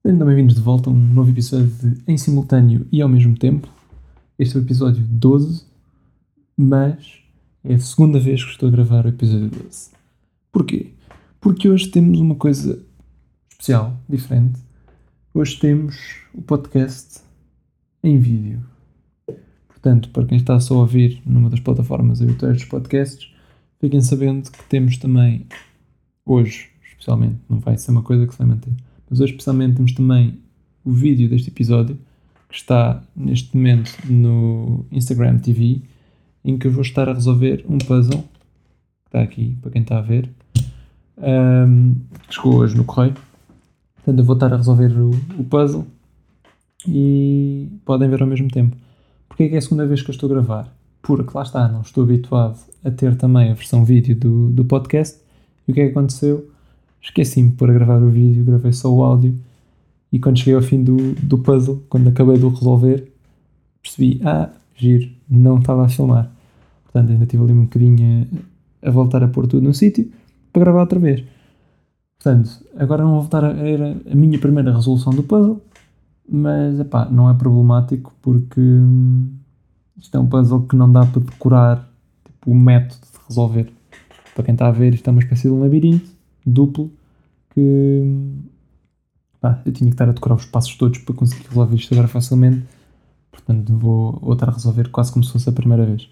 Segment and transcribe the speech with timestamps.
[0.00, 3.68] Sejam bem-vindos de volta a um novo episódio de Em Simultâneo e ao mesmo tempo.
[4.38, 5.64] Este é o episódio 12,
[6.56, 7.18] mas
[7.64, 9.90] é a segunda vez que estou a gravar o episódio 12.
[10.52, 10.92] Porquê?
[11.40, 12.80] Porque hoje temos uma coisa
[13.50, 14.60] especial, diferente.
[15.34, 15.96] Hoje temos
[16.32, 17.20] o podcast
[18.02, 18.64] em vídeo.
[19.66, 23.34] Portanto, para quem está só a ouvir numa das plataformas habituais dos podcasts,
[23.80, 25.44] fiquem sabendo que temos também,
[26.24, 28.72] hoje, especialmente, não vai ser uma coisa que se vai manter
[29.10, 30.38] mas hoje, especialmente, temos também
[30.84, 31.98] o vídeo deste episódio,
[32.48, 35.82] que está neste momento no Instagram TV,
[36.44, 39.98] em que eu vou estar a resolver um puzzle, que está aqui para quem está
[39.98, 40.30] a ver,
[41.18, 41.94] um,
[42.26, 43.14] que chegou hoje no correio.
[43.96, 45.86] Portanto, eu vou estar a resolver o, o puzzle
[46.86, 48.76] e podem ver ao mesmo tempo.
[49.28, 50.74] Porque é que é a segunda vez que eu estou a gravar?
[51.02, 55.18] Porque lá está, não estou habituado a ter também a versão vídeo do, do podcast.
[55.66, 56.50] E o que é que aconteceu?
[57.00, 59.38] Esqueci-me para gravar o vídeo, gravei só o áudio
[60.10, 63.12] e quando cheguei ao fim do, do puzzle, quando acabei de o resolver,
[63.82, 66.30] percebi, ah, giro, não estava a filmar.
[66.84, 68.26] Portanto, ainda tive ali um bocadinho
[68.82, 70.10] a, a voltar a pôr tudo no sítio
[70.52, 71.22] para gravar outra vez.
[72.18, 75.62] Portanto, agora não vou voltar a, era a minha primeira resolução do puzzle,
[76.28, 79.30] mas epá, não é problemático porque hum,
[79.96, 81.88] isto é um puzzle que não dá para decorar
[82.24, 83.72] tipo, o método de resolver.
[84.34, 86.17] Para quem está a ver, isto é uma espécie de um labirinto
[86.48, 86.90] duplo
[87.50, 88.02] que
[89.64, 92.64] eu tinha que estar a decorar os passos todos para conseguir resolver isto agora facilmente.
[93.30, 96.08] Portanto, vou, vou estar a resolver quase como se fosse a primeira vez.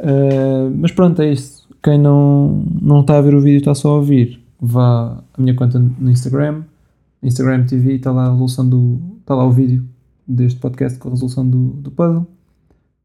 [0.00, 1.68] Uh, mas pronto, é isso.
[1.82, 5.54] Quem não, não está a ver o vídeo está só a ouvir, vá à minha
[5.54, 6.62] conta no Instagram,
[7.22, 9.00] Instagram TV, está lá a resolução do.
[9.20, 9.86] está lá o vídeo
[10.26, 12.26] deste podcast com a resolução do, do puzzle.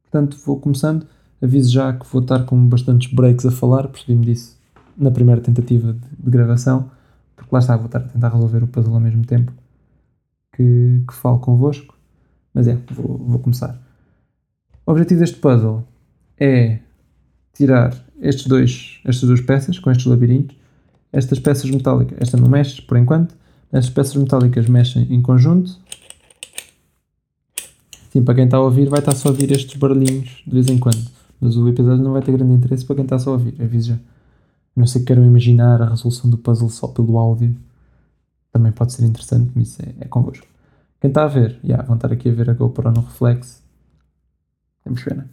[0.03, 1.05] Portanto, vou começando.
[1.41, 4.58] Aviso já que vou estar com bastantes breaks a falar, percebi-me disso
[4.99, 6.91] na primeira tentativa de, de, gravação,
[7.35, 9.51] porque lá está, vou estar a tentar resolver o puzzle ao mesmo tempo
[10.53, 11.97] que, que falo convosco.
[12.53, 13.79] Mas é, vou, vou começar.
[14.85, 15.83] O objetivo deste puzzle
[16.37, 16.79] é
[17.53, 20.57] tirar estes dois, estas duas peças com estes labirintos.
[21.11, 23.35] Estas peças metálicas, esta não mexe por enquanto,
[23.71, 25.75] estas peças metálicas mexem em conjunto.
[28.11, 30.67] Sim, para quem está a ouvir, vai estar só a ouvir estes barulhinhos de vez
[30.67, 31.03] em quando.
[31.39, 33.89] Mas o episódio não vai ter grande interesse para quem está só a ouvir, aviso
[33.89, 33.97] já.
[34.75, 37.55] Não sei que queiram imaginar a resolução do puzzle só pelo áudio.
[38.51, 40.47] Também pode ser interessante, mas isso é, é convosco.
[41.01, 43.61] Quem está a ver, yeah, vão estar aqui a ver a GoPro no reflexo.
[44.83, 45.29] Temos pena.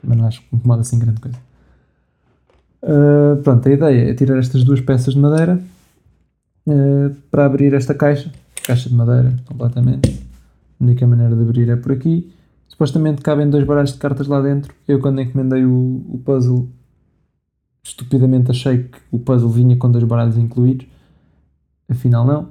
[0.00, 1.38] Também não acho que incomoda assim grande coisa.
[2.82, 5.60] Uh, pronto, a ideia é tirar estas duas peças de madeira
[6.66, 8.32] uh, para abrir esta caixa.
[8.64, 10.10] Caixa de madeira, completamente.
[10.80, 12.32] A única maneira de abrir é por aqui.
[12.68, 14.72] Supostamente cabem dois baralhos de cartas lá dentro.
[14.86, 16.68] Eu, quando encomendei o, o puzzle,
[17.82, 20.86] estupidamente achei que o puzzle vinha com dois baralhos incluídos,
[21.88, 22.48] afinal não.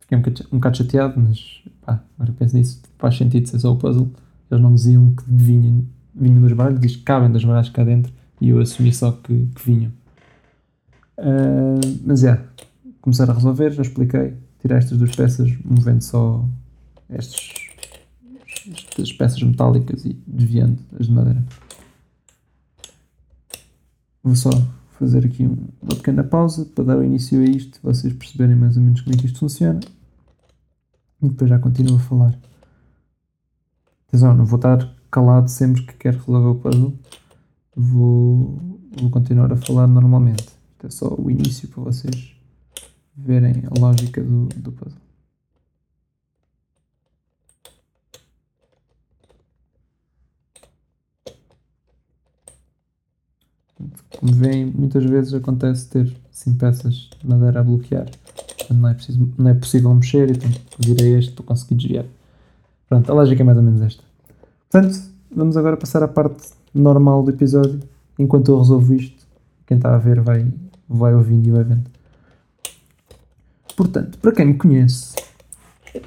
[0.00, 3.72] Fiquei um bocado, um bocado chateado, mas pá, agora penso nisso, faz sentido ser só
[3.72, 4.10] o puzzle.
[4.50, 5.84] Eles não diziam que vinham,
[6.14, 9.48] vinham dois baralhos, diz que cabem dois baralhos cá dentro e eu assumi só que,
[9.54, 9.92] que vinham.
[11.18, 12.40] Uh, mas é,
[13.00, 16.44] começar a resolver, já expliquei, tirar estas duas peças, movendo só
[17.10, 17.52] estes,
[18.88, 21.42] estas peças metálicas e desviando as de madeira.
[24.26, 24.50] Vou só
[24.98, 28.82] fazer aqui uma pequena pausa para dar o início a isto, vocês perceberem mais ou
[28.82, 29.78] menos como é que isto funciona.
[31.22, 32.36] E depois já continuo a falar.
[34.08, 36.98] Atenção, não vou estar calado sempre que quero resolver o puzzle.
[37.76, 38.58] Vou,
[39.00, 40.48] vou continuar a falar normalmente.
[40.72, 42.34] Isto é só o início para vocês
[43.16, 45.05] verem a lógica do, do puzzle.
[54.18, 58.06] Como veem, muitas vezes acontece ter assim, peças de madeira a bloquear.
[58.58, 62.04] Portanto, não é, preciso, não é possível mexer, então virei este para conseguir desviar.
[62.88, 64.02] Pronto, a lógica é mais ou menos esta.
[64.70, 64.98] Portanto,
[65.34, 67.80] vamos agora passar à parte normal do episódio.
[68.18, 69.26] Enquanto eu resolvo isto,
[69.66, 70.46] quem está a ver vai,
[70.88, 71.90] vai ouvindo e vai vendo.
[73.76, 75.16] Portanto, para quem me conhece,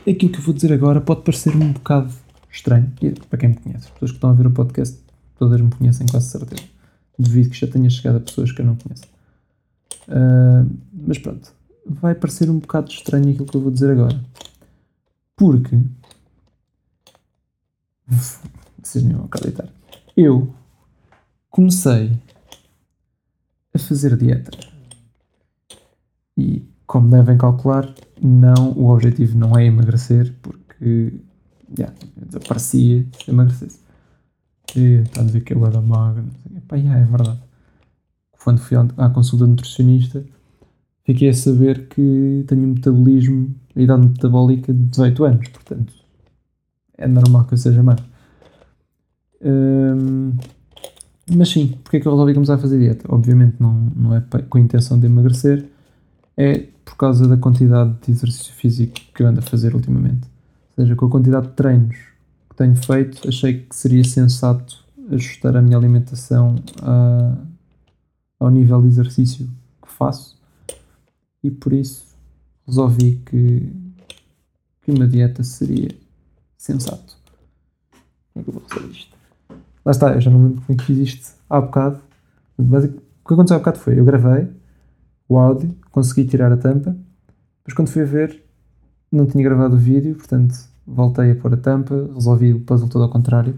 [0.07, 2.11] aquilo que eu vou dizer agora pode parecer um bocado
[2.51, 2.91] estranho.
[3.29, 4.97] Para quem me conhece, as pessoas que estão a ver o podcast,
[5.37, 6.78] todas me conhecem quase certeza
[7.19, 9.03] devido que já tenha chegado a pessoas que eu não conheço.
[10.07, 11.53] Uh, mas pronto,
[11.85, 14.19] vai parecer um bocado estranho aquilo que eu vou dizer agora.
[15.35, 15.77] Porque.
[18.81, 19.69] Vocês nem vão acreditar.
[20.15, 20.53] Eu
[21.49, 22.17] comecei
[23.73, 24.51] a fazer dieta.
[26.37, 31.13] E, como devem calcular, não, o objetivo não é emagrecer, porque
[31.77, 33.88] yeah, desaparecia se emagrecesse.
[34.75, 36.23] Está a dizer que é o da magra.
[36.67, 37.39] Pá, yeah, é verdade.
[38.43, 40.23] Quando fui à consulta nutricionista,
[41.03, 45.93] fiquei a saber que tenho um metabolismo, a idade metabólica de 18 anos, portanto
[46.97, 48.05] é normal que eu seja magro.
[49.41, 50.33] Hum,
[51.31, 53.05] mas sim, porque é que eu resolvi começar a fazer dieta?
[53.09, 55.65] Obviamente não, não é com a intenção de emagrecer,
[56.35, 60.27] é por causa da quantidade de exercício físico que eu ando a fazer ultimamente.
[60.77, 61.97] Ou seja, com a quantidade de treinos
[62.59, 67.37] tenho feito, achei que seria sensato ajustar a minha alimentação a,
[68.37, 69.49] ao nível de exercício
[69.81, 70.37] que faço
[71.41, 72.03] e por isso
[72.67, 73.71] resolvi que,
[74.81, 75.89] que uma dieta seria
[76.57, 77.17] sensato.
[78.33, 79.17] Como é que eu vou resolver isto?
[79.85, 82.01] Lá está, eu já não lembro como é que fiz isto há bocado.
[82.57, 84.49] Mas o que aconteceu há bocado foi, eu gravei
[85.29, 86.93] o áudio, consegui tirar a tampa,
[87.63, 88.43] mas quando fui a ver,
[89.09, 93.03] não tinha gravado o vídeo, portanto voltei a pôr a tampa, resolvi o puzzle todo
[93.03, 93.57] ao contrário.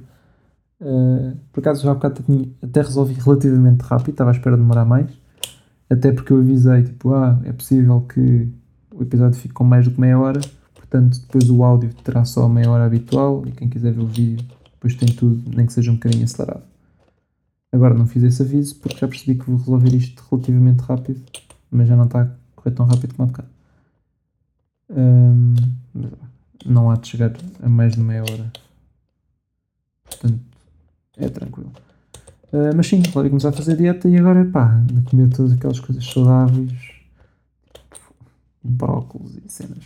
[0.79, 2.23] Uh, por acaso já há bocado
[2.61, 5.11] até resolvi relativamente rápido, estava à espera de demorar mais,
[5.89, 8.49] até porque eu avisei, tipo, ah, é possível que
[8.93, 10.41] o episódio fique com mais do que meia hora,
[10.73, 14.07] portanto depois o áudio terá só a meia hora habitual e quem quiser ver o
[14.07, 14.43] vídeo
[14.73, 16.63] depois tem tudo, nem que seja um bocadinho acelerado.
[17.71, 21.21] Agora não fiz esse aviso porque já percebi que vou resolver isto relativamente rápido,
[21.69, 23.49] mas já não está a correr tão rápido como há bocado.
[24.89, 25.55] Um,
[26.65, 27.31] não há de chegar
[27.61, 28.51] a mais de meia hora.
[30.03, 30.39] Portanto,
[31.17, 31.71] é tranquilo.
[32.51, 36.05] Uh, mas sim, pode começar a fazer dieta e agora, pá, comer todas aquelas coisas
[36.05, 36.73] saudáveis,
[38.63, 39.85] brócolis e cenas.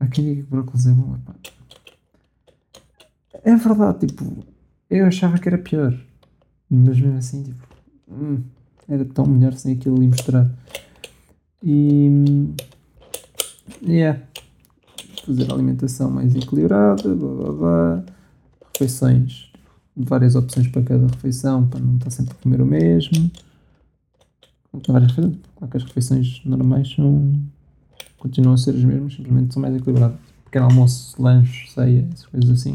[0.00, 1.34] Há quem diga que brócolis é bom, pá.
[3.44, 4.44] É verdade, tipo,
[4.88, 5.94] eu achava que era pior.
[6.70, 7.66] Mas mesmo assim, tipo,
[8.08, 8.42] hum,
[8.88, 10.50] era tão melhor sem aquilo ali misturado.
[11.62, 12.54] E.
[13.82, 14.22] Yeah.
[15.28, 18.04] Fazer alimentação mais equilibrada, blá blá blá.
[18.72, 19.52] Refeições,
[19.94, 23.30] várias opções para cada refeição, para não estar sempre a comer o mesmo.
[24.88, 27.30] Várias refeições, claro que as refeições normais são.
[28.18, 30.16] continuam a ser as mesmas, simplesmente são mais equilibradas.
[30.46, 32.74] Pequeno almoço, lanche, ceia, essas coisas assim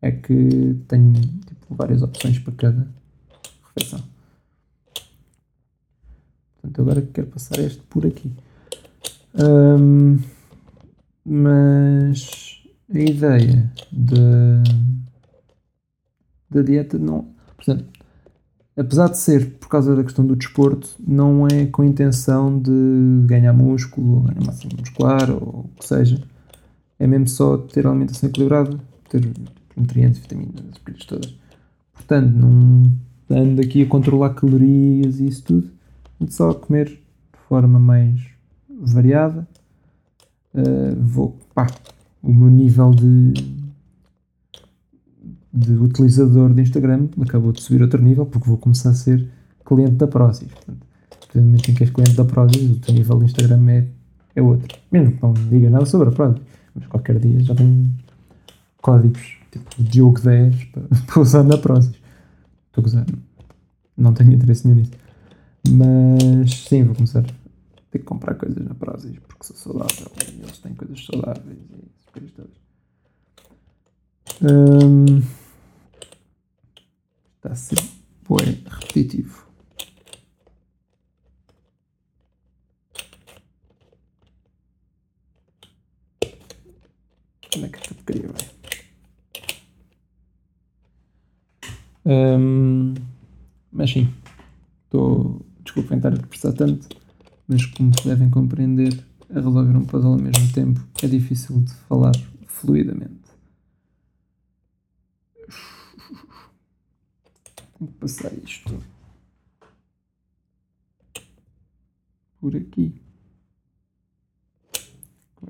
[0.00, 2.86] é que tenho tipo, várias opções para cada
[3.64, 4.00] refeição.
[6.62, 8.30] Portanto, agora quero passar este por aqui.
[9.34, 10.18] Um,
[11.26, 12.62] mas
[12.94, 14.62] a ideia da,
[16.48, 17.28] da dieta não.
[17.56, 17.84] Portanto,
[18.76, 22.70] apesar de ser por causa da questão do desporto, não é com a intenção de
[23.26, 26.22] ganhar músculo, ganhar massa muscular ou o que seja.
[26.98, 28.78] É mesmo só ter alimentação equilibrada,
[29.10, 29.28] ter
[29.76, 31.34] nutrientes, vitaminas, as coisas todas.
[31.92, 32.92] Portanto, não
[33.28, 35.70] ando aqui a controlar calorias e isso tudo,
[36.20, 38.20] ando só a comer de forma mais
[38.70, 39.46] variada.
[40.56, 41.66] Uh, vou, pá,
[42.22, 43.34] o meu nível de,
[45.52, 49.28] de utilizador de Instagram acabou de subir outro nível porque vou começar a ser
[49.66, 50.48] cliente da Prozis.
[50.48, 50.86] Portanto,
[51.34, 53.86] no momento em que és cliente da Prozis, o teu nível de Instagram é,
[54.34, 54.78] é outro.
[54.90, 56.40] Mesmo que não diga nada sobre a Prozis,
[56.74, 57.90] mas qualquer dia já tenho
[58.80, 62.00] códigos tipo Diogo 10 para, para usar na Prozis.
[62.68, 63.06] Estou a gozar.
[63.94, 64.92] Não tenho interesse nenhum nisso.
[65.68, 67.22] Mas sim, vou começar a
[67.90, 72.10] ter que comprar coisas na Prozis porque sou saudável e eles têm coisas saudáveis e
[72.10, 72.56] coisas todas.
[74.42, 75.18] Um,
[77.36, 77.78] está a ser
[78.28, 79.46] bem repetitivo.
[87.52, 88.56] Como é que esta porcaria vai?
[93.72, 94.12] Mas sim,
[94.84, 95.44] estou.
[95.62, 96.88] Desculpem estar a expressar tanto,
[97.48, 102.12] mas como devem compreender, a resolver um puzzle ao mesmo tempo é difícil de falar
[102.46, 103.26] fluidamente.
[107.78, 108.82] Tenho que passar isto
[112.40, 113.00] por aqui.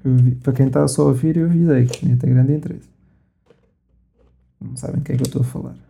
[0.04, 2.88] Vi, para quem está só a ouvir, eu avisei que tinha grande interesse.
[4.60, 5.86] Não sabem o que é que eu estou a falar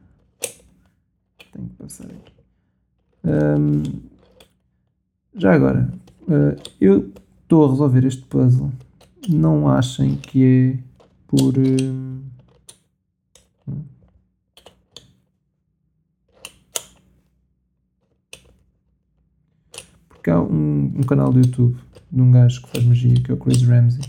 [1.57, 2.33] tenho que passar aqui.
[3.25, 3.83] Um,
[5.35, 5.91] já agora,
[6.23, 7.13] uh, eu
[7.47, 8.73] estou a resolver este puzzle.
[9.29, 10.79] Não achem que é
[11.29, 11.55] por.
[11.57, 12.17] Uh,
[20.09, 21.77] porque há um, um, canal do YouTube
[22.11, 24.03] de um gajo que faz magia, que é o Chris Ramsey,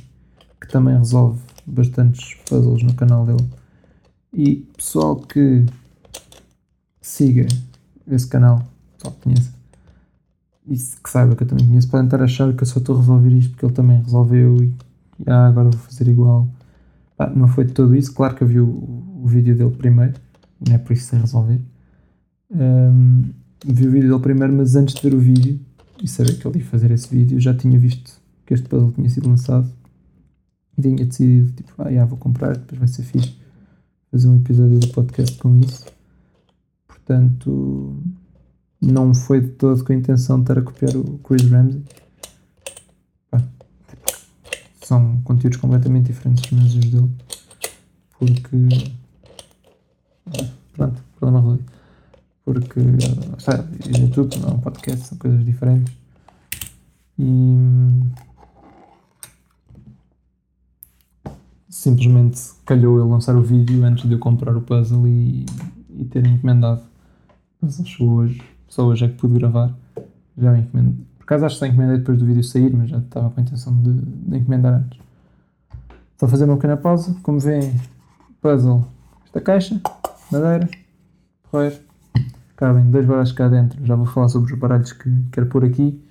[0.59, 3.47] que também resolve bastantes puzzles no canal dele.
[4.33, 5.65] E pessoal que
[7.01, 7.47] siga
[8.07, 8.67] esse canal,
[8.97, 9.56] só que conheça.
[10.67, 11.89] E que saiba que eu também conheço.
[11.89, 14.63] Podem estar a achar que eu só estou a resolver isto porque ele também resolveu
[14.63, 14.73] e
[15.25, 16.47] ah, agora vou fazer igual.
[17.35, 18.13] Não foi de todo isso.
[18.13, 20.13] Claro que eu vi o, o vídeo dele primeiro,
[20.65, 21.59] não é por isso sem resolver.
[22.51, 23.23] Um,
[23.65, 25.59] vi o vídeo dele primeiro, mas antes de ver o vídeo,
[26.01, 29.09] e saber que ele ia fazer esse vídeo, já tinha visto que este puzzle tinha
[29.09, 29.67] sido lançado
[30.77, 33.35] e tinha decidido, tipo, ah, já vou comprar, depois vai ser fixe
[34.11, 35.85] fazer um episódio do podcast com isso.
[36.87, 38.01] Portanto,
[38.81, 41.83] não foi de todo com a intenção de estar a copiar o Chris Ramsey.
[44.81, 47.11] São conteúdos completamente diferentes e os dele.
[48.17, 48.57] Porque.
[50.73, 51.71] Pronto, problema resolvido.
[52.45, 52.79] Porque,
[53.39, 53.67] sabe,
[53.99, 55.93] YouTube não é um podcast, são coisas diferentes.
[57.19, 57.55] E.
[61.69, 65.45] Simplesmente calhou ele lançar o vídeo antes de eu comprar o puzzle e,
[65.89, 66.81] e ter encomendado.
[67.61, 69.73] Mas chegou hoje, só hoje é que pude gravar.
[70.37, 71.05] Já encomendei.
[71.17, 73.43] Por acaso acho que só encomendei depois do vídeo sair, mas já estava com a
[73.43, 74.99] intenção de, de encomendar antes.
[76.17, 77.15] Só fazer uma pequena pausa.
[77.23, 77.75] Como veem,
[78.41, 78.85] puzzle,
[79.25, 79.81] esta caixa,
[80.31, 80.69] madeira,
[81.43, 81.77] porreiro.
[82.55, 83.85] Cabem dois baralhos cá dentro.
[83.85, 86.01] Já vou falar sobre os baralhos que quero pôr aqui.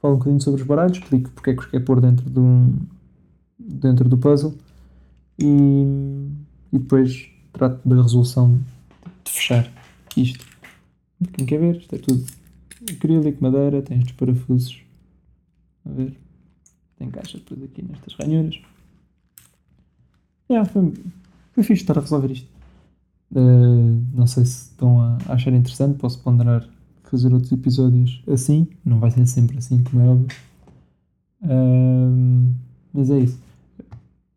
[0.00, 2.72] Falo um bocadinho sobre os baralhos, explico porque é que os quero pôr dentro do,
[3.58, 4.54] dentro do puzzle.
[5.38, 5.82] E,
[6.72, 8.60] e depois trato da resolução
[9.24, 9.68] de fechar
[10.16, 10.49] isto.
[11.32, 12.24] Quem quer ver, isto é tudo
[12.90, 14.82] acrílico, madeira, tem estes parafusos.
[15.84, 16.16] A ver?
[16.98, 18.60] Tem caixas depois aqui nestas ranhuras.
[20.50, 20.92] Yeah, foi,
[21.52, 22.48] foi fixe estar a resolver isto.
[23.32, 26.68] Uh, não sei se estão a achar interessante, posso ponderar
[27.04, 28.68] fazer outros episódios assim.
[28.84, 30.36] Não vai ser sempre assim, como é óbvio.
[31.42, 32.54] Uh,
[32.92, 33.38] mas é isso.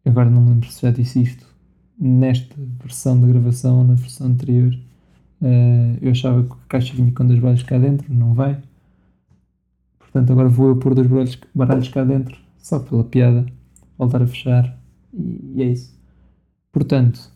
[0.06, 1.46] Agora não me lembro se já disse isto
[2.00, 4.78] nesta versão da gravação ou na versão anterior.
[5.44, 8.62] Uh, eu achava que a caixa vinha com dois baralhos cá dentro, não vai.
[10.00, 13.46] Portanto, agora vou eu pôr dois baralhos, baralhos cá dentro, só pela piada,
[13.98, 14.80] voltar a fechar
[15.14, 16.00] e, e é isso.
[16.72, 17.30] Portanto,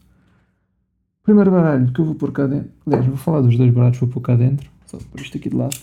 [1.21, 2.71] primeiro baralho que eu vou pôr cá dentro.
[2.85, 5.49] Aliás, vou falar dos dois baralhos que vou pôr cá dentro, só pôr isto aqui
[5.49, 5.75] de lado.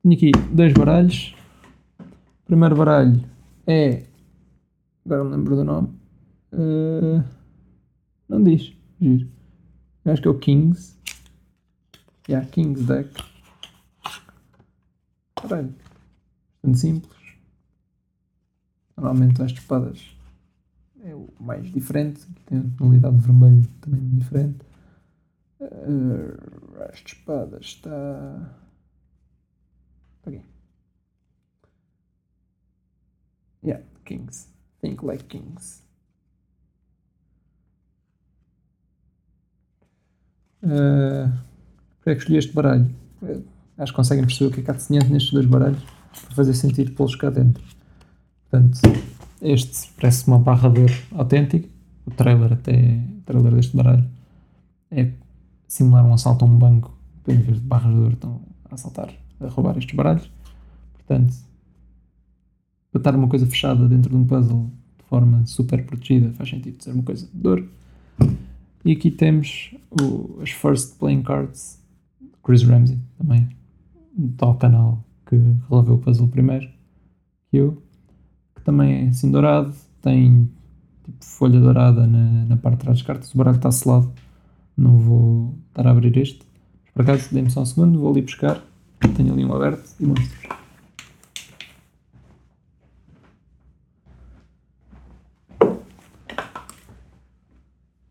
[0.00, 1.34] Tenho aqui dois baralhos.
[1.98, 3.20] O primeiro baralho
[3.66, 4.04] é.
[5.04, 5.88] Agora não lembro do nome.
[6.52, 7.22] Uh,
[8.28, 8.72] não diz.
[9.00, 9.28] Giro.
[10.04, 10.98] Eu acho que é o Kings.
[12.28, 13.10] Yeah, Kings Deck.
[15.42, 15.74] Baralho.
[16.62, 17.18] Bastante simples.
[18.96, 20.16] Normalmente as espadas
[21.00, 22.26] é o mais diferente.
[22.46, 24.58] Tem a tonalidade de vermelho também diferente.
[25.60, 28.54] Uh, as espadas está.
[30.26, 30.44] Aqui.
[33.62, 34.48] Yeah, Kings.
[34.80, 35.87] Think like Kings.
[40.62, 41.30] Uh,
[42.02, 42.90] para que escolhi este baralho?
[43.22, 43.42] Uh,
[43.78, 45.82] acho que conseguem perceber o que é que há de semelhante nestes dois baralhos
[46.26, 47.62] para fazer sentido pô-los cá dentro.
[48.50, 48.80] Portanto,
[49.40, 51.68] este parece uma barra de autêntica.
[52.06, 54.04] O trailer até o trailer deste baralho
[54.90, 55.12] é
[55.66, 56.96] simular um assalto a um banco.
[57.26, 59.10] Em vez de barras de ouro estão a assaltar,
[59.40, 60.30] a roubar estes baralhos.
[60.94, 61.34] Portanto,
[62.90, 66.82] para estar uma coisa fechada dentro de um puzzle de forma super protegida, faz sentido
[66.82, 67.68] ser uma coisa de ouro.
[68.84, 71.78] E aqui temos o, as First Playing Cards.
[72.48, 73.46] Chris Ramsey, também,
[74.38, 76.66] tal canal que resolveu o puzzle primeiro
[77.50, 77.82] que eu,
[78.56, 80.48] que também é assim dourado, tem
[81.04, 84.10] tipo folha dourada na, na parte de trás das cartas, o baralho está selado,
[84.74, 86.40] não vou estar a abrir este,
[86.94, 88.62] por acaso dê-me só um segundo, vou ali buscar,
[89.14, 90.48] tenho ali um aberto e mostro.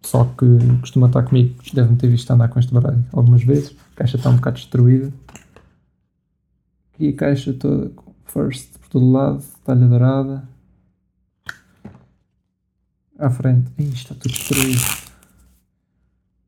[0.08, 0.46] Só que
[0.80, 3.76] costuma estar comigo, deve-me ter visto andar com este baralho algumas vezes.
[3.92, 5.12] A caixa está um bocado destruída.
[6.94, 7.92] Aqui a caixa toda
[8.24, 10.48] first por todo lado, talha dourada.
[13.20, 14.80] À frente, Ih, está tudo destruído.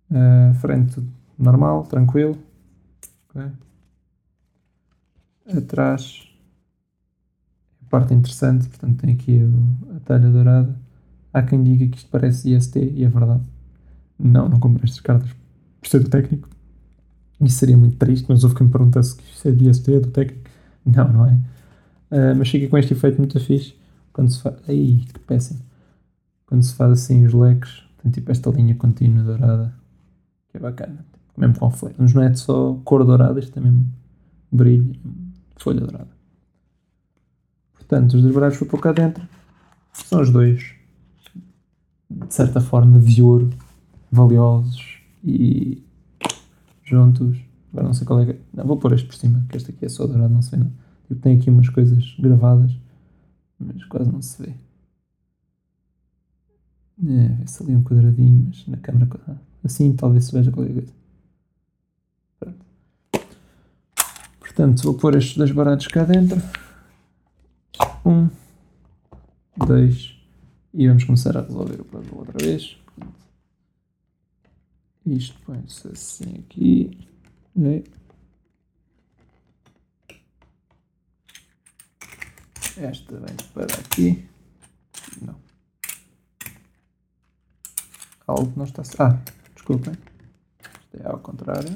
[0.10, 1.04] À frente
[1.38, 2.38] normal, tranquilo.
[3.30, 3.52] Okay.
[5.58, 6.30] Atrás,
[7.82, 9.42] a parte interessante, portanto tem aqui
[9.98, 10.89] a talha dourada
[11.34, 13.44] Há quem diga que isto parece IST e é verdade.
[14.18, 15.30] Não, não comprei estas cartas
[15.80, 16.50] por ser do técnico.
[17.42, 20.00] Isso seria muito triste, mas houve quem me perguntasse se isto é do IST, é
[20.00, 20.50] do técnico.
[20.86, 21.34] Não, não é.
[22.12, 23.76] Uh, mas fica com este efeito muito fixe.
[24.12, 24.56] Quando se faz.
[24.68, 25.60] Ai, que péssimo.
[26.46, 29.74] Quando se faz assim os leques, tem tipo esta linha contínua dourada.
[30.50, 31.06] Que é bacana.
[31.14, 31.96] Tipo, mesmo com folha.
[31.98, 33.86] Mas não é só cor dourada, isto é mesmo
[34.52, 34.96] brilho,
[35.58, 36.10] folha dourada.
[37.74, 39.24] Portanto, os dois baralhos foi por cá dentro.
[39.94, 40.79] São os dois
[42.10, 43.50] de certa forma, de ouro,
[44.12, 45.84] valiosos e
[46.84, 47.38] juntos.
[47.72, 48.36] Agora não sei qual é.
[48.54, 50.64] Não, vou pôr este por cima, que este aqui é só dourado, não se vê
[51.08, 52.72] tipo, tem aqui umas coisas gravadas,
[53.60, 54.54] mas quase não se vê.
[57.02, 59.08] É, vê-se ali um quadradinho, mas na câmera.
[59.64, 60.94] Assim talvez se veja qualquer coisa.
[62.40, 62.66] Pronto.
[64.40, 66.42] Portanto, vou pôr estes dois baratos cá dentro.
[68.06, 68.30] Um,
[69.56, 70.19] dois,
[70.74, 72.78] e vamos começar a resolver o puzzle outra vez.
[75.06, 77.08] Isto põe-se assim aqui.
[82.78, 84.30] Esta vem para aqui.
[85.22, 85.36] Não.
[88.28, 88.84] Algo não está.
[89.00, 89.20] Ah,
[89.54, 89.94] desculpem.
[89.94, 91.74] Isto é ao contrário.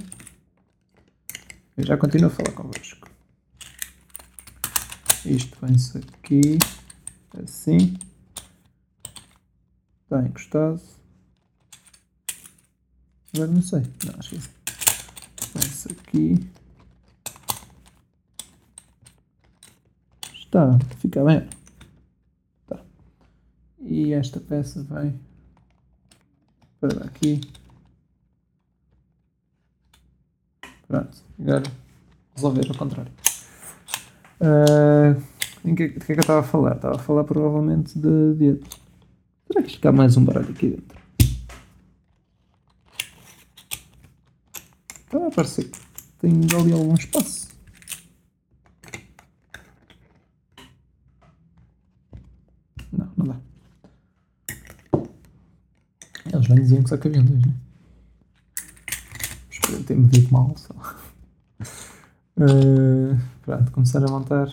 [1.76, 3.10] Eu já continuo a falar convosco.
[5.26, 6.60] Isto vem-se aqui.
[7.44, 7.98] Assim.
[10.14, 10.82] Está encostado.
[13.34, 13.82] Agora não sei.
[14.06, 16.50] Não, acho que vem-se aqui.
[20.36, 21.50] Está, fica bem.
[22.68, 22.80] Tá.
[23.80, 25.16] E esta peça vai
[26.80, 27.42] para aqui.
[30.88, 31.64] Pronto, agora
[32.36, 33.12] resolver ao contrário.
[34.40, 35.20] Uh,
[35.66, 36.76] de que, de que é que eu estava a falar?
[36.76, 38.83] Estava a falar provavelmente de dieta.
[39.54, 40.98] Será que ficar mais um baralho aqui dentro?
[45.06, 45.80] Está a parecer que
[46.18, 47.50] tem ali algum espaço.
[52.92, 53.40] Não, não dá.
[56.34, 57.54] Eles bem diziam que só cabiam dois, né?
[59.52, 60.74] Espero ter medido mal, só.
[62.38, 64.52] Uh, pronto, começar a montar.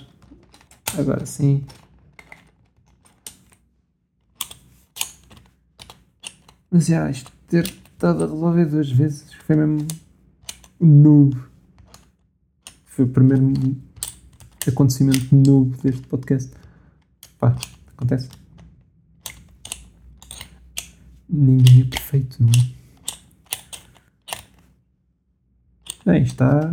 [0.98, 1.64] Agora sim.
[6.70, 9.88] Mas já, isto ter estado a resolver duas vezes foi mesmo
[10.78, 11.36] noob.
[12.84, 13.76] Foi o primeiro
[14.68, 16.52] acontecimento noob deste podcast.
[17.40, 17.56] Pá,
[17.88, 18.28] acontece.
[21.28, 22.80] Ninguém é perfeito, não é?
[26.06, 26.72] Bem, está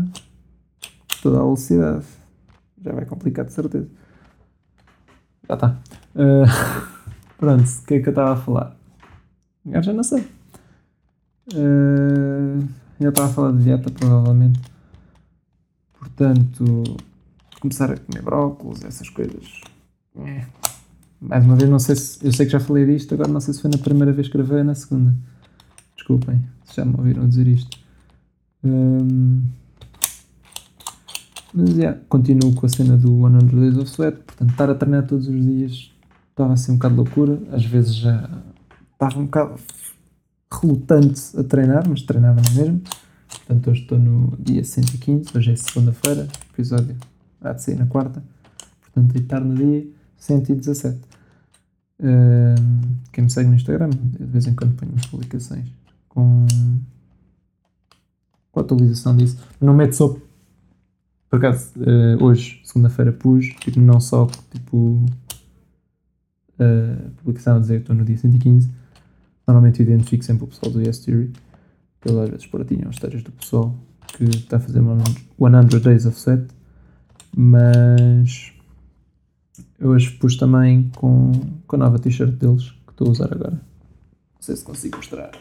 [1.24, 2.06] toda a velocidade.
[2.84, 3.90] Já vai complicar de certeza.
[5.50, 5.80] Já está.
[6.14, 6.46] Uh,
[7.38, 8.77] pronto, o que é que eu estava a falar?
[9.72, 10.22] Eu já não sei.
[11.54, 12.68] Uh,
[13.00, 14.60] já estava a falar de dieta, provavelmente.
[16.00, 16.84] Portanto,
[17.60, 19.62] começar a comer brócolis, essas coisas.
[20.20, 20.46] É.
[21.20, 22.26] Mais uma vez, não sei se.
[22.26, 24.38] Eu sei que já falei disto, agora não sei se foi na primeira vez que
[24.38, 25.14] gravei ou na segunda.
[25.96, 27.78] Desculpem, se já me ouviram dizer isto.
[28.64, 29.44] Um,
[31.54, 34.18] mas yeah, continuo com a cena do 100 Days of Sweat.
[34.18, 35.92] Portanto, estar a treinar todos os dias
[36.30, 37.40] estava assim um bocado loucura.
[37.52, 38.30] Às vezes já
[38.98, 39.60] estava um bocado
[40.52, 42.82] relutante a treinar, mas treinava na mesma.
[43.30, 46.96] Portanto, hoje estou no dia 115, hoje é segunda-feira, episódio
[47.42, 48.24] há de sair na quarta.
[48.82, 51.00] Portanto, estar no dia 117.
[52.00, 52.56] Uh,
[53.12, 55.68] quem me segue no Instagram, de vez em quando ponho umas publicações
[56.10, 56.46] com,
[58.52, 59.38] com a atualização disso.
[59.62, 60.16] Não meto só.
[61.30, 65.06] Por acaso, uh, hoje, segunda-feira, pus, tipo, não só tipo,
[66.60, 68.87] uh, publicação a dizer que estou no dia 115
[69.48, 71.32] Normalmente identifico sempre o pessoal do Yes Theory,
[72.06, 73.74] eles às vezes partilham histórias do pessoal
[74.08, 76.48] que está a fazer 100 Days of Set,
[77.36, 78.54] mas
[79.80, 81.32] eu hoje pus também com,
[81.66, 83.54] com a nova t-shirt deles que estou a usar agora.
[83.54, 85.32] Não sei se consigo mostrar.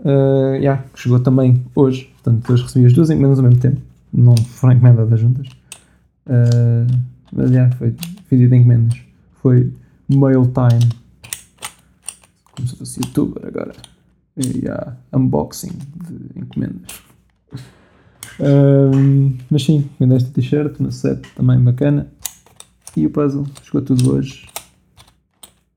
[0.00, 3.80] Uh, yeah, chegou também hoje, portanto hoje recebi as duas encomendas ao mesmo tempo,
[4.12, 5.48] não foram encomendadas juntas.
[6.26, 6.86] Uh,
[7.32, 9.00] mas já, yeah, foi de encomendas.
[9.42, 9.72] Foi
[10.08, 11.05] mail time
[12.56, 13.72] como se fosse youtuber agora.
[14.36, 15.72] E há unboxing
[16.08, 17.06] de encomendas.
[18.38, 22.10] Um, mas sim, encomendei esta t-shirt, uma set também bacana.
[22.96, 24.48] E o puzzle, chegou tudo hoje.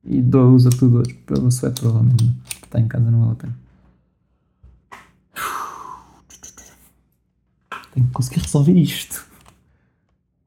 [0.03, 1.13] E dou usa tudo hoje.
[1.25, 2.35] Pelo sweat provavelmente não.
[2.63, 3.55] Está em casa, não vale a pena.
[7.93, 9.25] Tenho que conseguir resolver isto.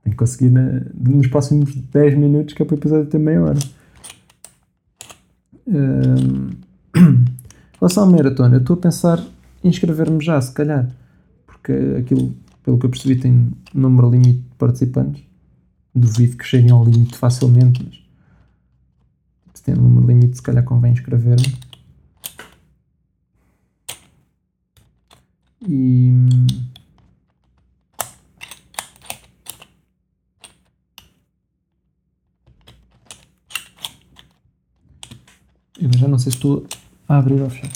[0.03, 3.43] Tenho que conseguir na, nos próximos 10 minutos, que é para o episódio ter meia
[3.43, 3.59] hora.
[6.95, 9.25] Em relação à maratona, eu estou a pensar
[9.65, 10.89] em inscrever-me já, se calhar,
[11.47, 15.23] porque aquilo, pelo que eu percebi, tem número limite de participantes.
[15.95, 18.03] Duvido que cheguem ao limite facilmente, mas
[19.59, 21.59] se tem número limite, se calhar convém inscrever-me.
[25.69, 26.11] E
[35.83, 36.65] Eu já não sei se estou
[37.09, 37.71] a abrir ou fechar.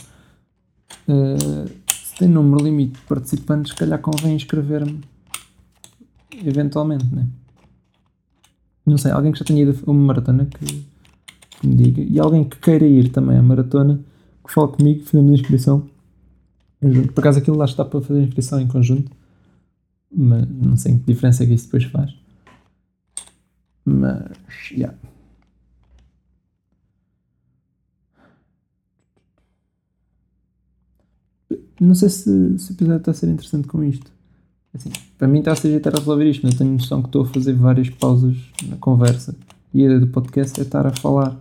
[1.08, 5.00] Uh, se tem número limite de participantes, se calhar convém inscrever-me
[6.44, 7.26] eventualmente, né?
[8.84, 12.02] Não sei, alguém que já tenha ido a uma maratona que, que, me diga.
[12.02, 14.00] E alguém que queira ir também à maratona,
[14.46, 15.90] que fale comigo, fazemos a inscrição.
[17.12, 19.10] Por acaso aquilo lá está para fazer a inscrição em conjunto.
[20.14, 22.14] Mas não sei que diferença é que isso depois faz.
[23.84, 24.30] Mas.
[24.70, 24.96] Yeah.
[31.80, 34.10] Não sei se, se o episódio está a ser interessante com isto.
[34.74, 37.22] Assim, para mim está a ser ajeitar a resolver isto, mas tenho noção que estou
[37.22, 38.36] a fazer várias pausas
[38.68, 39.34] na conversa.
[39.72, 41.38] E a ideia do podcast é estar a falar.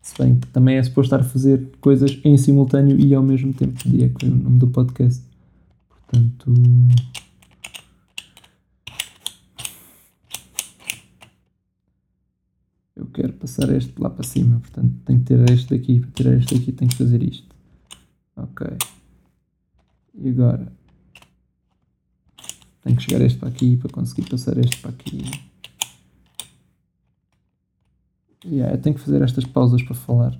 [0.00, 3.52] Se bem que também é suposto estar a fazer coisas em simultâneo e ao mesmo
[3.52, 3.78] tempo.
[3.84, 5.22] Diria que foi o nome do podcast.
[5.88, 6.52] Portanto.
[12.96, 16.00] Eu quero passar este lá para cima, portanto tenho que tirar este daqui.
[16.00, 17.46] Para tirar este daqui tenho que fazer isto.
[18.36, 18.66] Ok.
[20.20, 20.72] E agora
[22.82, 25.22] tenho que chegar este para aqui para conseguir passar este para aqui.
[28.44, 30.38] Yeah, eu tenho que fazer estas pausas para falar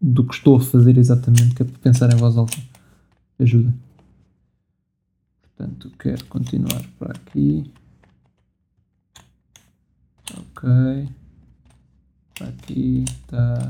[0.00, 2.56] do que estou a fazer exatamente, que é para pensar em voz alta.
[3.38, 3.74] Ajuda.
[5.42, 7.70] Portanto, quero continuar para aqui.
[10.36, 11.08] Ok.
[12.34, 13.68] Para aqui está.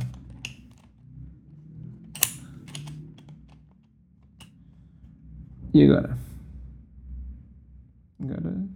[5.77, 6.19] E agora?
[8.19, 8.67] Agora.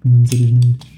[0.00, 0.92] Para não dizer as neiras.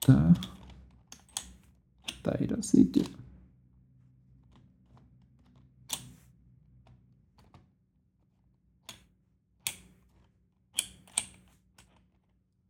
[0.00, 0.34] Tá.
[2.24, 3.04] Tá a ir ao sítio.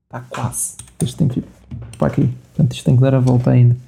[0.05, 0.77] Está quase.
[1.01, 1.47] Este tem que ir
[1.97, 2.27] para aqui.
[2.27, 3.84] Portanto, isto tem que dar a volta ainda.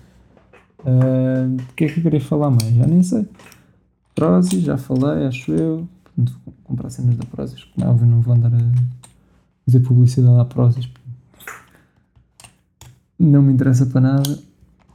[0.87, 2.72] Uh, o que é que eu queria falar mais?
[2.72, 3.29] Já nem sei.
[4.14, 5.88] Prozis, já falei, acho eu.
[6.05, 8.59] Portanto, vou comprar cenas da Prozis, que não, não vou andar a
[9.64, 10.88] fazer publicidade à Prozis.
[13.18, 14.38] Não me interessa para nada.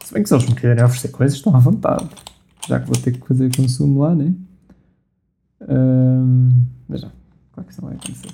[0.04, 2.10] Se bem que se eles me querem oferecer coisas, estão à vontade.
[2.68, 4.34] Já que vou ter que fazer consumo lá, né?
[5.62, 7.12] Uh, mas já,
[7.52, 8.32] claro que isso não vai acontecer.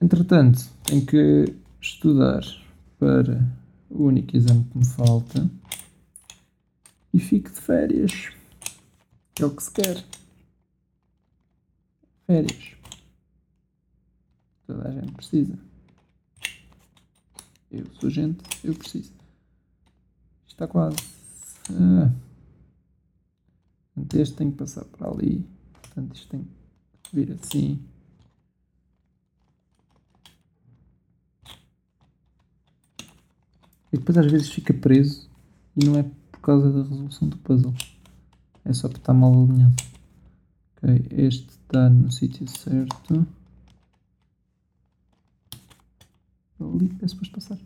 [0.00, 2.42] Entretanto, tenho que estudar
[2.98, 3.46] para
[3.94, 5.48] o único exame que me falta
[7.12, 8.32] e fico de férias.
[9.40, 10.04] É o que se quer.
[12.26, 12.76] Férias.
[14.66, 15.58] Toda a gente precisa.
[17.70, 19.12] Eu sou gente, eu preciso.
[20.46, 20.96] Está quase.
[21.70, 22.12] Ah.
[24.14, 25.44] Este tem que passar para ali.
[25.72, 26.48] Portanto, isto tem
[27.02, 27.80] que vir assim.
[33.94, 35.30] E depois às vezes fica preso
[35.76, 37.72] e não é por causa da resolução do puzzle.
[38.64, 39.76] É só porque está mal alinhado.
[40.76, 43.24] Ok, este está no sítio certo.
[46.58, 47.58] Ali é suposto passar.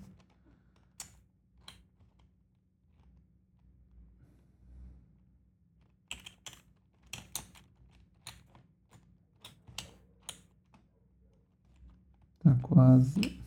[12.36, 13.37] Está quase.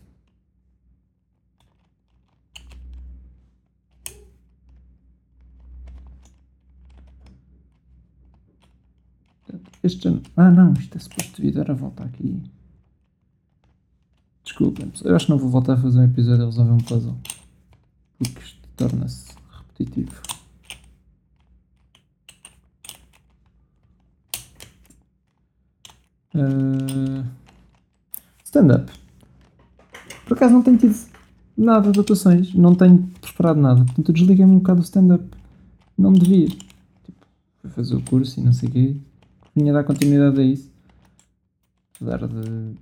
[9.84, 10.22] Este.
[10.38, 12.42] Ah não, isto é suposto vir dar a volta aqui.
[14.44, 17.18] Desculpem, eu acho que não vou voltar a fazer um episódio a resolver um puzzle.
[18.18, 20.22] Porque isto torna-se repetitivo.
[26.34, 27.26] Uh...
[28.44, 28.92] Stand-up.
[30.26, 30.96] Por acaso não tenho tido
[31.58, 33.84] nada de atuações, não tenho preparado nada.
[33.84, 35.26] Portanto, eu desliguei-me um bocado do stand-up.
[35.98, 36.48] Não devia.
[36.48, 37.26] Tipo,
[37.62, 38.98] fui fazer o curso e não sei o quê
[39.56, 40.72] vinha dar continuidade a isso.
[41.96, 42.82] Apesar de tipo,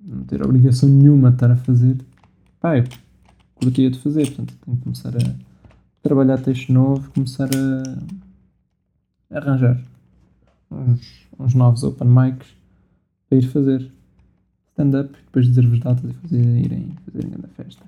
[0.00, 1.96] não ter obrigação nenhuma de estar a fazer.
[2.60, 2.84] Pá, eu
[3.54, 5.34] curtia de fazer, portanto tenho que começar a
[6.02, 9.80] trabalhar texto novo, começar a, arranjar
[10.70, 12.48] uns, uns novos open mics
[13.28, 13.92] para ir fazer
[14.70, 17.84] stand-up depois dizer-vos datas e fazer, irem fazerem grande festa.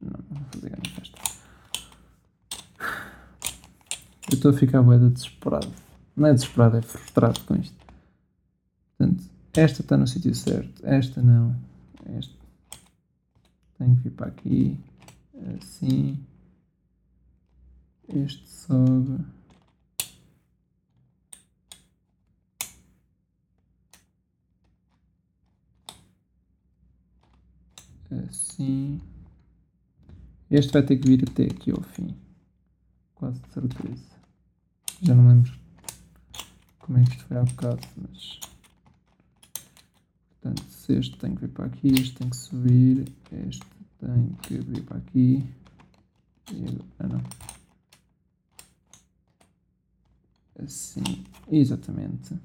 [0.00, 1.18] Não, não vou fazer grande festa.
[4.30, 5.83] Eu estou a ficar boeda desesperado.
[6.16, 7.76] Não é desesperado, é frustrado com isto.
[8.96, 11.56] Portanto, esta está no sítio certo, esta não.
[12.06, 12.34] Esta.
[13.78, 14.78] Tenho que vir para aqui.
[15.58, 16.24] Assim.
[18.08, 19.24] Este sobe.
[28.28, 29.00] Assim.
[30.50, 32.14] Este vai ter que vir até aqui ao fim.
[33.16, 34.14] Quase de certeza.
[35.02, 35.63] Já não lembro
[36.84, 38.40] como é que isto foi há bocado, mas.
[40.28, 43.12] Portanto, se este tem que vir para aqui, este tem que subir,
[43.48, 43.64] este
[43.98, 45.42] tem que vir para aqui.
[46.52, 47.22] E, ah, não.
[50.62, 52.38] Assim, exatamente.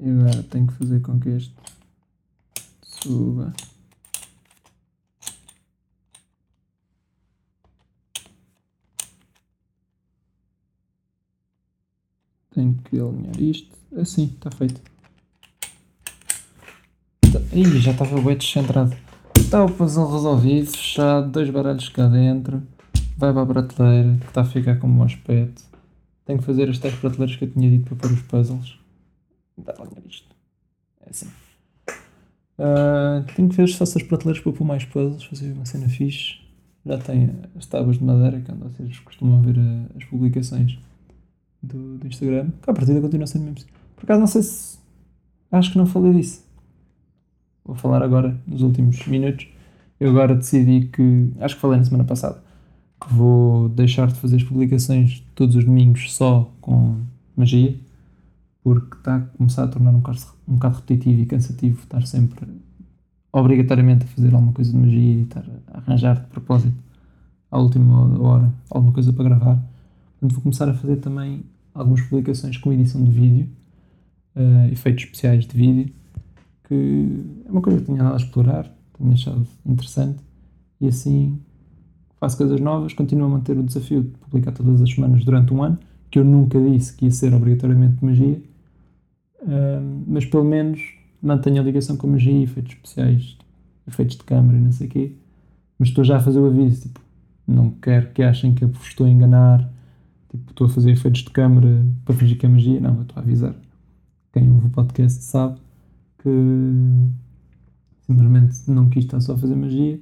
[0.00, 1.54] E agora tenho que fazer com que este
[2.82, 3.52] suba.
[12.58, 13.70] Tenho que alinhar isto.
[13.96, 14.80] Assim, está feito.
[17.52, 18.96] Ih, já estava o descentrado.
[19.36, 22.60] Está o puzzle resolvido, fechado, dois baralhos cá dentro.
[23.16, 25.62] Vai para a prateleira, que está a ficar com um bom aspecto.
[26.24, 28.76] Tenho que fazer as tais prateleiras que eu tinha dito para pôr os puzzles.
[29.56, 30.26] Dá a alinhar isto.
[31.06, 31.28] É assim.
[32.58, 35.88] Uh, tenho que ver se faço as prateleiras para pôr mais puzzles, fazer uma cena
[35.88, 36.40] fixe.
[36.84, 39.54] Já tem as tábuas de madeira, que vocês costumam ver
[39.96, 40.76] as publicações
[41.62, 43.68] do, do Instagram, que a partida continua sendo mesmo.
[43.96, 44.78] Por acaso não sei se.
[45.50, 46.44] Acho que não falei disso.
[47.64, 49.48] Vou falar agora, nos últimos minutos.
[49.98, 51.32] Eu agora decidi que.
[51.40, 52.42] Acho que falei na semana passada.
[53.00, 56.96] Que vou deixar de fazer as publicações todos os domingos só com
[57.36, 57.76] magia.
[58.62, 62.46] Porque está a começar a tornar um bocado, um bocado repetitivo e cansativo estar sempre
[63.32, 66.76] obrigatoriamente a fazer alguma coisa de magia e estar a arranjar de propósito
[67.50, 69.62] à última hora alguma coisa para gravar.
[70.18, 73.48] Portanto, vou começar a fazer também algumas publicações com edição de vídeo,
[74.34, 75.94] uh, efeitos especiais de vídeo,
[76.64, 77.06] que
[77.46, 80.18] é uma coisa que tinha nada a explorar, tenho achado interessante,
[80.80, 81.38] e assim
[82.18, 85.62] faço coisas novas, continuo a manter o desafio de publicar todas as semanas durante um
[85.62, 85.78] ano,
[86.10, 88.42] que eu nunca disse que ia ser obrigatoriamente magia,
[89.42, 90.80] uh, mas pelo menos
[91.22, 93.38] mantenho a ligação com a magia, efeitos especiais,
[93.86, 95.12] efeitos de câmara e não sei o quê,
[95.78, 97.00] mas estou já a fazer o aviso, tipo,
[97.46, 99.77] não quero que achem que eu vos estou a enganar,
[100.30, 102.80] Tipo, estou a fazer efeitos de câmera para fingir que é magia.
[102.80, 103.54] Não, eu estou a avisar.
[104.32, 105.58] Quem ouve o podcast sabe
[106.18, 106.28] que
[108.02, 110.00] simplesmente não quis estar só a fazer magia,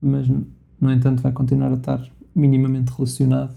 [0.00, 2.02] mas no entanto vai continuar a estar
[2.34, 3.56] minimamente relacionado.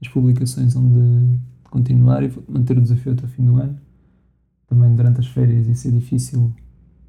[0.00, 1.38] As publicações onde
[1.70, 3.78] continuar e vou manter o desafio até o fim do ano.
[4.68, 6.52] Também durante as férias ia ser difícil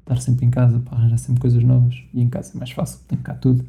[0.00, 3.00] estar sempre em casa para arranjar sempre coisas novas e em casa é mais fácil,
[3.08, 3.64] tenho cá tudo.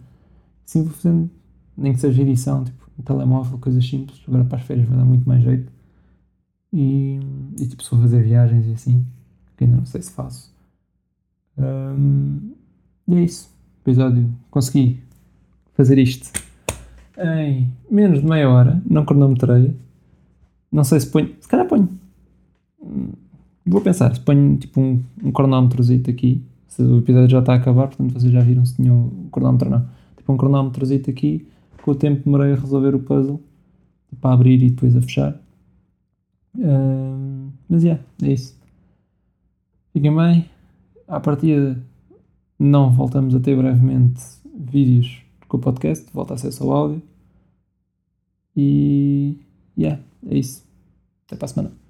[0.67, 1.29] Assim vou fazendo,
[1.77, 4.21] nem que seja edição, tipo, um telemóvel, coisas simples.
[4.27, 5.71] Agora para as férias vai dar muito mais jeito.
[6.71, 7.19] E,
[7.59, 9.05] e tipo, se for fazer viagens e assim,
[9.57, 10.53] que ainda não sei se faço.
[11.57, 12.53] Um,
[13.07, 13.49] e é isso.
[13.81, 14.29] Episódio.
[14.49, 14.99] Consegui
[15.73, 16.31] fazer isto
[17.17, 18.81] em menos de meia hora.
[18.89, 19.75] Não cronometrei.
[20.71, 21.33] Não sei se ponho.
[21.39, 21.89] Se calhar ponho.
[23.65, 24.13] Vou pensar.
[24.13, 26.43] Se ponho tipo um, um cronómetrozito aqui.
[26.67, 29.69] Se o episódio já está a acabar, portanto vocês já viram se tinha o cronómetro
[29.69, 29.87] ou não.
[30.17, 31.47] Tipo um cronómetrozito aqui
[31.85, 33.39] com o tempo demorei a resolver o puzzle
[34.19, 35.39] para abrir e depois a fechar.
[36.57, 38.59] Uh, mas yeah, é isso.
[39.93, 40.49] Fiquem bem.
[41.07, 41.79] À partida,
[42.57, 44.19] não voltamos a ter brevemente
[44.51, 47.03] vídeos com o podcast, volta a acesso ao áudio.
[48.57, 49.37] E
[49.77, 50.65] yeah, é isso.
[51.27, 51.84] Até para a semana.